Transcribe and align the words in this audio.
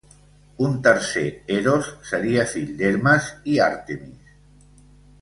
Un 0.67 0.79
tercer 0.87 1.25
Eros 1.57 1.91
seria 2.13 2.49
fill 2.57 2.75
d'Hermes 2.83 3.31
i 3.55 3.63
Àrtemis. 3.71 4.37